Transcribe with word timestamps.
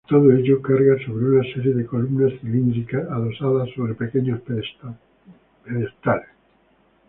Todo 0.09 0.31
ello 0.31 0.59
carga 0.63 0.97
sobre 1.05 1.25
una 1.29 1.43
serie 1.53 1.75
de 1.75 1.85
columnas 1.85 2.33
cilíndricas 2.41 3.07
adosadas 3.07 3.69
sobre 3.75 3.93
pequeños 3.93 4.41
pedestales. 4.41 6.29